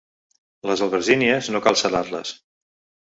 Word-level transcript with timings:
Les 0.69 0.81
albergínies, 0.85 1.51
no 1.57 1.61
cal 1.67 1.81
salar-les. 1.83 2.33